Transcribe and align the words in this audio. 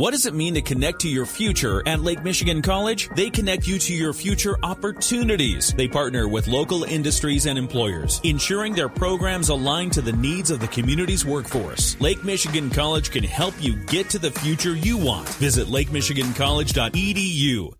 What 0.00 0.12
does 0.12 0.24
it 0.24 0.32
mean 0.32 0.54
to 0.54 0.62
connect 0.62 1.00
to 1.00 1.10
your 1.10 1.26
future 1.26 1.86
at 1.86 2.00
Lake 2.00 2.24
Michigan 2.24 2.62
College? 2.62 3.10
They 3.16 3.28
connect 3.28 3.68
you 3.68 3.78
to 3.80 3.92
your 3.92 4.14
future 4.14 4.56
opportunities. 4.62 5.74
They 5.74 5.88
partner 5.88 6.26
with 6.26 6.48
local 6.48 6.84
industries 6.84 7.44
and 7.44 7.58
employers, 7.58 8.18
ensuring 8.24 8.72
their 8.72 8.88
programs 8.88 9.50
align 9.50 9.90
to 9.90 10.00
the 10.00 10.14
needs 10.14 10.50
of 10.50 10.58
the 10.58 10.68
community's 10.68 11.26
workforce. 11.26 12.00
Lake 12.00 12.24
Michigan 12.24 12.70
College 12.70 13.10
can 13.10 13.24
help 13.24 13.52
you 13.60 13.76
get 13.76 14.08
to 14.08 14.18
the 14.18 14.30
future 14.30 14.74
you 14.74 14.96
want. 14.96 15.28
Visit 15.34 15.66
lakemichigancollege.edu. 15.66 17.74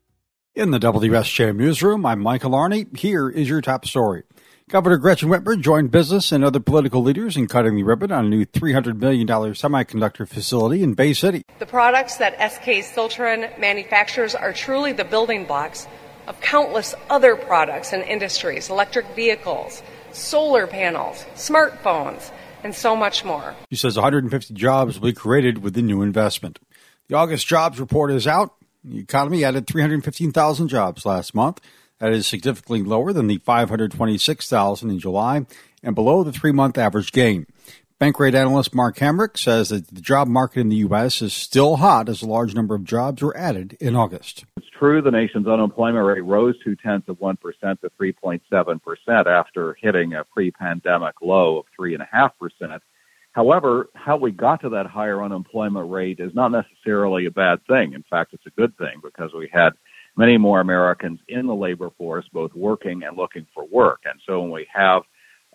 In 0.56 0.72
the 0.72 0.78
WSJM 0.78 1.56
newsroom, 1.56 2.04
I'm 2.04 2.20
Michael 2.20 2.50
Arney. 2.50 2.94
Here 2.94 3.30
is 3.30 3.48
your 3.48 3.62
top 3.62 3.86
story. 3.86 4.24
Governor 4.70 4.98
Gretchen 4.98 5.28
Whitmer 5.28 5.60
joined 5.60 5.90
business 5.90 6.30
and 6.30 6.44
other 6.44 6.60
political 6.60 7.02
leaders 7.02 7.36
in 7.36 7.48
cutting 7.48 7.74
the 7.74 7.82
ribbon 7.82 8.12
on 8.12 8.26
a 8.26 8.28
new 8.28 8.46
$300 8.46 9.00
million 9.00 9.26
semiconductor 9.26 10.28
facility 10.28 10.84
in 10.84 10.94
Bay 10.94 11.12
City. 11.12 11.42
The 11.58 11.66
products 11.66 12.18
that 12.18 12.34
SK 12.34 12.84
Siltron 12.84 13.58
manufactures 13.58 14.32
are 14.32 14.52
truly 14.52 14.92
the 14.92 15.02
building 15.02 15.44
blocks 15.44 15.88
of 16.28 16.40
countless 16.40 16.94
other 17.08 17.34
products 17.34 17.92
and 17.92 18.04
industries, 18.04 18.70
electric 18.70 19.06
vehicles, 19.16 19.82
solar 20.12 20.68
panels, 20.68 21.24
smartphones, 21.34 22.30
and 22.62 22.72
so 22.72 22.94
much 22.94 23.24
more. 23.24 23.56
She 23.70 23.76
says 23.76 23.96
150 23.96 24.54
jobs 24.54 25.00
will 25.00 25.08
be 25.08 25.12
created 25.12 25.64
with 25.64 25.74
the 25.74 25.82
new 25.82 26.00
investment. 26.00 26.60
The 27.08 27.16
August 27.16 27.44
jobs 27.44 27.80
report 27.80 28.12
is 28.12 28.28
out. 28.28 28.54
The 28.84 29.00
economy 29.00 29.44
added 29.44 29.66
315,000 29.66 30.68
jobs 30.68 31.04
last 31.04 31.34
month. 31.34 31.60
That 32.00 32.12
is 32.12 32.26
significantly 32.26 32.82
lower 32.82 33.12
than 33.12 33.26
the 33.26 33.38
526,000 33.38 34.90
in 34.90 34.98
July 34.98 35.46
and 35.82 35.94
below 35.94 36.24
the 36.24 36.32
three 36.32 36.52
month 36.52 36.78
average 36.78 37.12
gain. 37.12 37.46
Bankrate 38.00 38.34
analyst 38.34 38.74
Mark 38.74 38.96
Hamrick 38.96 39.36
says 39.36 39.68
that 39.68 39.88
the 39.88 40.00
job 40.00 40.26
market 40.26 40.60
in 40.60 40.70
the 40.70 40.76
U.S. 40.76 41.20
is 41.20 41.34
still 41.34 41.76
hot 41.76 42.08
as 42.08 42.22
a 42.22 42.26
large 42.26 42.54
number 42.54 42.74
of 42.74 42.84
jobs 42.84 43.20
were 43.20 43.36
added 43.36 43.76
in 43.78 43.94
August. 43.94 44.46
It's 44.56 44.70
true 44.70 45.02
the 45.02 45.10
nation's 45.10 45.46
unemployment 45.46 46.06
rate 46.06 46.22
rose 46.22 46.54
two 46.64 46.76
tenths 46.76 47.10
of 47.10 47.18
1% 47.18 47.36
to 47.80 47.90
3.7% 48.00 49.26
after 49.26 49.76
hitting 49.78 50.14
a 50.14 50.24
pre 50.24 50.50
pandemic 50.50 51.16
low 51.20 51.58
of 51.58 51.66
3.5%. 51.78 52.80
However, 53.32 53.90
how 53.94 54.16
we 54.16 54.32
got 54.32 54.62
to 54.62 54.70
that 54.70 54.86
higher 54.86 55.22
unemployment 55.22 55.90
rate 55.90 56.20
is 56.20 56.34
not 56.34 56.50
necessarily 56.50 57.26
a 57.26 57.30
bad 57.30 57.64
thing. 57.66 57.92
In 57.92 58.02
fact, 58.08 58.32
it's 58.32 58.46
a 58.46 58.50
good 58.58 58.76
thing 58.78 59.00
because 59.02 59.34
we 59.34 59.50
had 59.52 59.74
many 60.16 60.38
more 60.38 60.60
Americans 60.60 61.20
in 61.28 61.46
the 61.46 61.54
labor 61.54 61.90
force, 61.96 62.26
both 62.32 62.54
working 62.54 63.02
and 63.02 63.16
looking 63.16 63.46
for 63.54 63.66
work. 63.66 64.00
And 64.04 64.20
so 64.26 64.40
when 64.40 64.50
we 64.50 64.66
have 64.72 65.02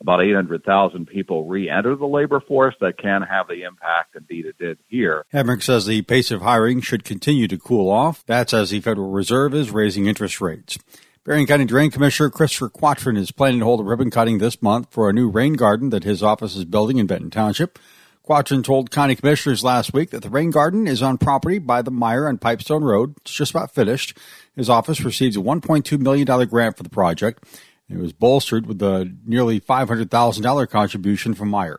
about 0.01 0.21
800,000 0.21 1.05
people 1.07 1.45
re-enter 1.45 1.95
the 1.95 2.05
labor 2.05 2.41
force, 2.41 2.75
that 2.81 2.97
can 2.97 3.21
have 3.21 3.47
the 3.47 3.63
impact 3.63 4.15
indeed 4.15 4.45
it 4.45 4.57
did 4.57 4.77
here. 4.87 5.25
Hamrick 5.33 5.63
says 5.63 5.85
the 5.85 6.01
pace 6.01 6.31
of 6.31 6.41
hiring 6.41 6.81
should 6.81 7.05
continue 7.05 7.47
to 7.47 7.57
cool 7.57 7.89
off. 7.89 8.25
That's 8.25 8.53
as 8.53 8.71
the 8.71 8.81
Federal 8.81 9.11
Reserve 9.11 9.53
is 9.53 9.71
raising 9.71 10.05
interest 10.05 10.41
rates. 10.41 10.77
Berrien 11.23 11.47
County 11.47 11.65
Drain 11.65 11.89
Commissioner 11.89 12.29
Christopher 12.29 12.69
Quattrin 12.69 13.17
is 13.17 13.31
planning 13.31 13.59
to 13.59 13.65
hold 13.65 13.79
a 13.79 13.83
ribbon 13.83 14.11
cutting 14.11 14.37
this 14.37 14.61
month 14.61 14.91
for 14.91 15.09
a 15.09 15.13
new 15.13 15.29
rain 15.29 15.53
garden 15.53 15.89
that 15.89 16.03
his 16.03 16.21
office 16.21 16.55
is 16.55 16.65
building 16.65 16.97
in 16.97 17.07
Benton 17.07 17.31
Township. 17.31 17.79
Quattrin 18.25 18.63
told 18.63 18.89
county 18.89 19.15
commissioners 19.15 19.63
last 19.63 19.93
week 19.93 20.09
that 20.09 20.23
the 20.23 20.31
rain 20.31 20.49
garden 20.49 20.87
is 20.87 21.03
on 21.03 21.19
property 21.19 21.59
by 21.59 21.83
the 21.83 21.91
Meijer 21.91 22.27
on 22.27 22.39
Pipestone 22.39 22.83
Road. 22.83 23.13
It's 23.21 23.31
just 23.33 23.51
about 23.51 23.75
finished. 23.75 24.17
His 24.55 24.67
office 24.67 25.01
received 25.01 25.37
a 25.37 25.41
$1.2 25.41 25.99
million 25.99 26.47
grant 26.47 26.75
for 26.75 26.81
the 26.81 26.89
project. 26.89 27.43
It 27.87 27.97
was 27.97 28.13
bolstered 28.13 28.65
with 28.65 28.81
a 28.81 29.15
nearly 29.27 29.59
$500,000 29.61 30.69
contribution 30.69 31.35
from 31.35 31.51
Meijer. 31.51 31.77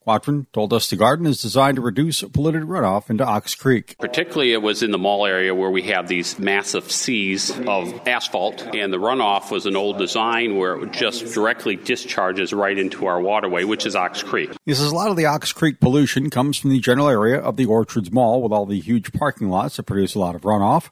Quattrin 0.00 0.46
told 0.54 0.72
us 0.72 0.88
the 0.88 0.96
garden 0.96 1.26
is 1.26 1.42
designed 1.42 1.76
to 1.76 1.82
reduce 1.82 2.22
polluted 2.22 2.62
runoff 2.62 3.10
into 3.10 3.22
Ox 3.22 3.54
Creek. 3.54 3.96
Particularly, 3.98 4.54
it 4.54 4.62
was 4.62 4.82
in 4.82 4.92
the 4.92 4.98
mall 4.98 5.26
area 5.26 5.54
where 5.54 5.70
we 5.70 5.82
have 5.82 6.08
these 6.08 6.38
massive 6.38 6.90
seas 6.90 7.50
of 7.66 8.08
asphalt, 8.08 8.66
and 8.74 8.92
the 8.92 8.96
runoff 8.96 9.50
was 9.50 9.66
an 9.66 9.76
old 9.76 9.98
design 9.98 10.56
where 10.56 10.82
it 10.82 10.92
just 10.92 11.34
directly 11.34 11.76
discharges 11.76 12.54
right 12.54 12.78
into 12.78 13.06
our 13.06 13.20
waterway, 13.20 13.64
which 13.64 13.84
is 13.84 13.94
Ox 13.94 14.22
Creek. 14.22 14.50
He 14.64 14.72
says 14.72 14.90
a 14.90 14.94
lot 14.94 15.10
of 15.10 15.18
the 15.18 15.26
Ox 15.26 15.52
Creek 15.52 15.80
pollution 15.80 16.30
comes 16.30 16.56
from 16.56 16.70
the 16.70 16.80
general 16.80 17.08
area 17.08 17.38
of 17.38 17.56
the 17.56 17.66
Orchards 17.66 18.10
Mall 18.10 18.40
with 18.42 18.52
all 18.52 18.64
the 18.64 18.80
huge 18.80 19.12
parking 19.12 19.50
lots 19.50 19.76
that 19.76 19.82
produce 19.82 20.14
a 20.14 20.18
lot 20.18 20.34
of 20.34 20.42
runoff. 20.42 20.90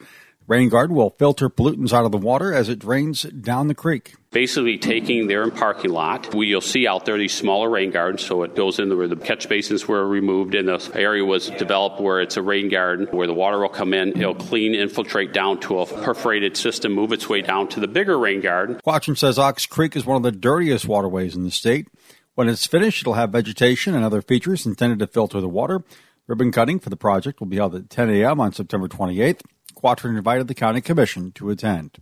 Rain 0.49 0.71
Garden 0.71 0.97
will 0.97 1.11
filter 1.11 1.51
pollutants 1.51 1.93
out 1.93 2.07
of 2.07 2.11
the 2.11 2.17
water 2.17 2.55
as 2.55 2.71
it 2.71 2.79
drains 2.79 3.25
down 3.25 3.69
the 3.69 3.75
creek. 3.75 4.15
Basically, 4.31 4.79
taking 4.79 5.27
their 5.27 5.51
parking 5.51 5.91
lot, 5.91 6.35
we, 6.35 6.47
you'll 6.47 6.63
see 6.63 6.89
out 6.89 7.05
there 7.05 7.19
these 7.19 7.35
smaller 7.35 7.69
rain 7.69 7.91
gardens, 7.91 8.25
so 8.25 8.43
it 8.45 8.57
goes 8.57 8.79
into 8.79 8.97
where 8.97 9.09
the 9.09 9.17
catch 9.17 9.47
basins 9.47 9.87
were 9.87 10.09
removed 10.09 10.55
and 10.55 10.67
the 10.67 10.91
area 10.95 11.23
was 11.23 11.51
developed 11.51 12.01
where 12.01 12.23
it's 12.23 12.39
a 12.39 12.43
rain 12.43 12.71
garden 12.71 13.07
where 13.11 13.27
the 13.27 13.35
water 13.35 13.59
will 13.59 13.69
come 13.69 13.93
in, 13.93 14.19
it'll 14.19 14.35
clean, 14.35 14.75
infiltrate 14.75 15.35
down 15.35 15.61
to 15.61 15.81
a 15.81 15.87
perforated 15.87 16.57
system, 16.57 16.95
move 16.95 17.13
its 17.13 17.29
way 17.29 17.43
down 17.43 17.69
to 17.69 17.79
the 17.79 17.89
bigger 17.89 18.19
rain 18.19 18.41
garden. 18.41 18.81
Quattrin 18.83 19.19
says 19.19 19.39
Ox 19.39 19.67
Creek 19.67 19.97
is 19.97 20.07
one 20.07 20.17
of 20.17 20.23
the 20.23 20.33
dirtiest 20.33 20.89
waterways 20.89 21.37
in 21.37 21.45
the 21.45 21.51
state. 21.51 21.89
When 22.37 22.49
it's 22.49 22.67
finished, 22.67 23.03
it'll 23.03 23.15
have 23.15 23.33
vegetation 23.33 23.95
and 23.95 24.03
other 24.03 24.23
features 24.23 24.65
intended 24.65 24.99
to 25.01 25.09
filter 25.09 25.43
the 25.43 25.49
water. 25.49 25.85
Ribbon 26.27 26.53
cutting 26.53 26.79
for 26.79 26.89
the 26.89 26.97
project 26.97 27.39
will 27.39 27.49
be 27.49 27.57
held 27.57 27.75
at 27.75 27.91
10 27.91 28.09
a.m. 28.09 28.41
on 28.41 28.53
September 28.53 28.89
28th. 28.89 29.41
Quattrin 29.79 30.17
invited 30.17 30.49
the 30.49 30.55
county 30.55 30.81
commission 30.81 31.31
to 31.33 31.51
attend. 31.51 31.99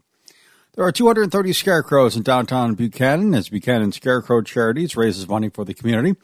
There 0.75 0.85
are 0.85 0.93
230 0.93 1.53
scarecrows 1.53 2.17
in 2.17 2.23
downtown 2.23 2.75
Buchanan 2.75 3.35
as 3.35 3.51
Buchanan 3.51 3.93
Scarecrow 3.93 4.41
Charities 4.41 4.97
raises 4.97 5.29
money 5.29 5.51
for 5.51 5.65
the 5.65 5.75
community. 5.75 6.17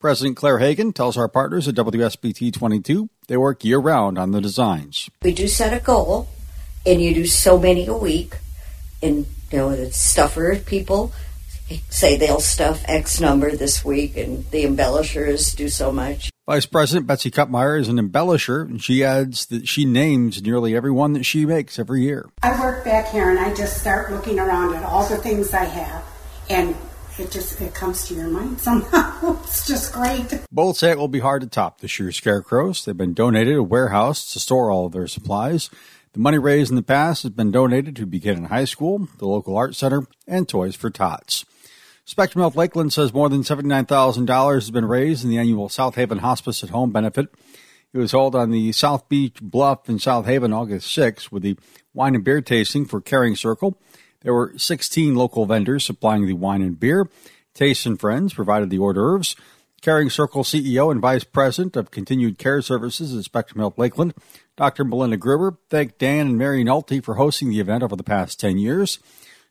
President 0.00 0.36
Claire 0.36 0.58
Hagan 0.58 0.92
tells 0.92 1.16
our 1.16 1.28
partners 1.28 1.68
at 1.68 1.76
WSBT 1.76 2.52
22 2.52 3.08
they 3.28 3.36
work 3.36 3.64
year 3.64 3.78
round 3.78 4.18
on 4.18 4.32
the 4.32 4.40
designs. 4.40 5.08
We 5.22 5.32
do 5.32 5.46
set 5.46 5.72
a 5.72 5.82
goal, 5.82 6.28
and 6.84 7.00
you 7.00 7.14
do 7.14 7.26
so 7.26 7.56
many 7.56 7.86
a 7.86 7.96
week, 7.96 8.36
and 9.00 9.26
you 9.52 9.58
know 9.58 9.76
the 9.76 9.92
stuffer 9.92 10.56
people 10.56 11.12
say 11.88 12.16
they'll 12.16 12.40
stuff 12.40 12.82
X 12.86 13.20
number 13.20 13.54
this 13.54 13.84
week, 13.84 14.16
and 14.16 14.44
the 14.50 14.64
embellishers 14.64 15.52
do 15.52 15.68
so 15.68 15.92
much. 15.92 16.30
Vice 16.46 16.64
President 16.64 17.08
Betsy 17.08 17.28
Cutmeyer 17.28 17.76
is 17.76 17.88
an 17.88 17.96
embellisher, 17.96 18.62
and 18.62 18.80
she 18.80 19.02
adds 19.02 19.46
that 19.46 19.66
she 19.66 19.84
names 19.84 20.40
nearly 20.40 20.76
every 20.76 20.92
one 20.92 21.12
that 21.14 21.24
she 21.24 21.44
makes 21.44 21.76
every 21.76 22.02
year. 22.02 22.30
I 22.40 22.56
work 22.60 22.84
back 22.84 23.08
here, 23.08 23.30
and 23.30 23.38
I 23.40 23.52
just 23.52 23.80
start 23.80 24.12
looking 24.12 24.38
around 24.38 24.76
at 24.76 24.84
all 24.84 25.04
the 25.08 25.16
things 25.16 25.52
I 25.52 25.64
have, 25.64 26.04
and 26.48 26.76
it 27.18 27.32
just 27.32 27.60
it 27.60 27.74
comes 27.74 28.06
to 28.06 28.14
your 28.14 28.28
mind 28.28 28.60
somehow. 28.60 29.36
it's 29.42 29.66
just 29.66 29.92
great. 29.92 30.40
Both 30.52 30.76
say 30.76 30.92
it 30.92 30.98
will 30.98 31.08
be 31.08 31.18
hard 31.18 31.42
to 31.42 31.48
top 31.48 31.80
this 31.80 31.98
year's 31.98 32.14
scarecrows. 32.16 32.84
They've 32.84 32.96
been 32.96 33.12
donated 33.12 33.56
a 33.56 33.62
warehouse 33.64 34.32
to 34.32 34.38
store 34.38 34.70
all 34.70 34.86
of 34.86 34.92
their 34.92 35.08
supplies. 35.08 35.68
The 36.12 36.20
money 36.20 36.38
raised 36.38 36.70
in 36.70 36.76
the 36.76 36.82
past 36.82 37.24
has 37.24 37.32
been 37.32 37.50
donated 37.50 37.96
to 37.96 38.06
Buchanan 38.06 38.44
High 38.44 38.66
School, 38.66 39.08
the 39.18 39.26
local 39.26 39.56
art 39.56 39.74
center, 39.74 40.06
and 40.28 40.48
Toys 40.48 40.76
for 40.76 40.90
Tots. 40.90 41.44
Spectrum 42.08 42.40
Health 42.40 42.54
Lakeland 42.54 42.92
says 42.92 43.12
more 43.12 43.28
than 43.28 43.42
$79,000 43.42 44.54
has 44.54 44.70
been 44.70 44.84
raised 44.84 45.24
in 45.24 45.30
the 45.30 45.38
annual 45.38 45.68
South 45.68 45.96
Haven 45.96 46.18
Hospice 46.18 46.62
at 46.62 46.70
Home 46.70 46.92
benefit. 46.92 47.26
It 47.92 47.98
was 47.98 48.12
held 48.12 48.36
on 48.36 48.52
the 48.52 48.70
South 48.70 49.08
Beach 49.08 49.38
Bluff 49.42 49.88
in 49.88 49.98
South 49.98 50.24
Haven 50.24 50.52
August 50.52 50.92
6 50.92 51.32
with 51.32 51.42
the 51.42 51.58
wine 51.94 52.14
and 52.14 52.22
beer 52.22 52.40
tasting 52.40 52.84
for 52.84 53.00
Caring 53.00 53.34
Circle. 53.34 53.80
There 54.20 54.32
were 54.32 54.54
16 54.56 55.16
local 55.16 55.46
vendors 55.46 55.84
supplying 55.84 56.26
the 56.26 56.34
wine 56.34 56.62
and 56.62 56.78
beer. 56.78 57.10
Taste 57.54 57.86
and 57.86 57.98
Friends 57.98 58.32
provided 58.34 58.70
the 58.70 58.78
hors 58.78 58.92
d'oeuvres. 58.92 59.34
Caring 59.82 60.08
Circle 60.08 60.44
CEO 60.44 60.92
and 60.92 61.00
Vice 61.00 61.24
President 61.24 61.74
of 61.74 61.90
Continued 61.90 62.38
Care 62.38 62.62
Services 62.62 63.16
at 63.16 63.24
Spectrum 63.24 63.58
Health 63.58 63.78
Lakeland, 63.78 64.14
Dr. 64.56 64.84
Melinda 64.84 65.16
Gruber, 65.16 65.58
thanked 65.70 65.98
Dan 65.98 66.28
and 66.28 66.38
Mary 66.38 66.62
Nolte 66.62 67.02
for 67.02 67.16
hosting 67.16 67.50
the 67.50 67.60
event 67.60 67.82
over 67.82 67.96
the 67.96 68.04
past 68.04 68.38
10 68.38 68.58
years. 68.58 69.00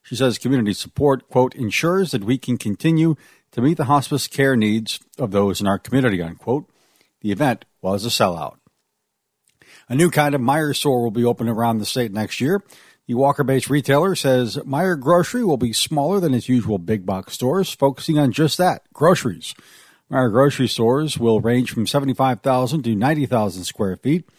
She 0.06 0.16
says 0.16 0.38
community 0.38 0.74
support, 0.74 1.28
quote, 1.30 1.56
ensures 1.56 2.12
that 2.12 2.24
we 2.24 2.38
can 2.38 2.60
continue 2.60 3.16
to 3.52 3.62
meet 3.62 3.78
the 3.78 3.86
hospice 3.86 4.28
care 4.28 4.56
needs 4.56 5.00
of 5.18 5.32
those 5.32 5.60
in 5.60 5.66
our 5.66 5.80
community, 5.80 6.22
unquote. 6.22 6.70
The 7.22 7.32
event 7.32 7.66
was 7.82 8.06
a 8.06 8.10
sellout. 8.10 8.58
A 9.90 9.96
new 9.96 10.12
kind 10.12 10.36
of 10.36 10.42
Meijer 10.42 10.76
store 10.76 11.02
will 11.02 11.10
be 11.10 11.26
opened 11.26 11.50
around 11.50 11.80
the 11.80 11.88
state 11.88 12.12
next 12.12 12.40
year. 12.40 12.64
The 13.08 13.16
Walker 13.16 13.44
based 13.44 13.68
retailer 13.68 14.14
says 14.14 14.58
Meijer 14.58 15.00
Grocery 15.00 15.44
will 15.44 15.58
be 15.58 15.74
smaller 15.74 16.20
than 16.20 16.36
its 16.36 16.48
usual 16.48 16.78
big 16.78 17.04
box 17.04 17.34
stores, 17.34 17.72
focusing 17.72 18.20
on 18.20 18.32
just 18.32 18.60
that 18.60 18.84
groceries. 18.94 19.56
Meijer 20.12 20.32
grocery 20.32 20.68
stores 20.68 21.18
will 21.18 21.42
range 21.42 21.72
from 21.72 21.88
75,000 21.88 22.84
to 22.84 22.96
90,000 22.96 23.64
square 23.64 23.96
feet. 23.96 24.30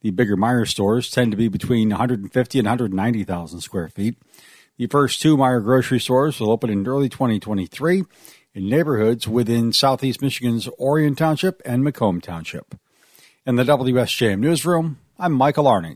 The 0.00 0.10
bigger 0.10 0.36
Meijer 0.36 0.66
stores 0.66 1.10
tend 1.10 1.30
to 1.30 1.36
be 1.36 1.46
between 1.46 1.90
150 1.90 2.58
and 2.58 2.66
190,000 2.66 3.60
square 3.60 3.88
feet. 3.88 4.16
The 4.82 4.88
first 4.88 5.22
two 5.22 5.36
Meijer 5.36 5.62
grocery 5.62 6.00
stores 6.00 6.40
will 6.40 6.50
open 6.50 6.68
in 6.68 6.84
early 6.88 7.08
2023 7.08 8.02
in 8.52 8.68
neighborhoods 8.68 9.28
within 9.28 9.72
southeast 9.72 10.20
Michigan's 10.20 10.68
Orion 10.76 11.14
Township 11.14 11.62
and 11.64 11.84
Macomb 11.84 12.20
Township. 12.20 12.74
In 13.46 13.54
the 13.54 13.62
WSJM 13.62 14.40
Newsroom, 14.40 14.98
I'm 15.20 15.34
Michael 15.34 15.66
Arney. 15.66 15.90